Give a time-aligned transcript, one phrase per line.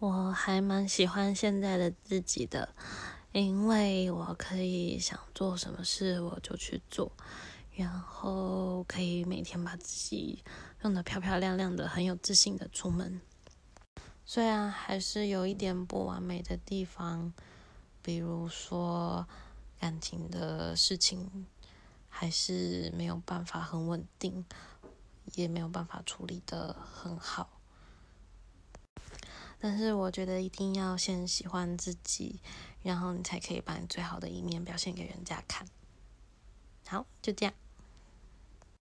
[0.00, 2.74] 我还蛮喜欢现在的自己的，
[3.32, 7.12] 因为我可以想做什么事我就去做，
[7.76, 10.42] 然后可以每天把自己
[10.80, 13.20] 弄得漂漂亮亮的，很有自信的出门。
[14.24, 17.34] 虽然还是有一点不完美的地方，
[18.00, 19.28] 比如说
[19.78, 21.44] 感情的事情，
[22.08, 24.46] 还是没有办法很稳定，
[25.34, 27.59] 也没有办法处理的很好。
[29.60, 32.40] 但是我觉得一定要先喜欢自己，
[32.82, 35.66] 然后你才可以把你最好的一面表现给人家看。
[36.86, 37.54] 好，就这样。